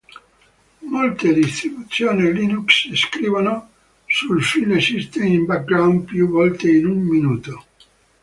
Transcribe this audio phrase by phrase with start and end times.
[0.87, 3.69] Molte distribuzioni Linux scrivono
[4.07, 7.65] sul file system in background più volte in un minuto.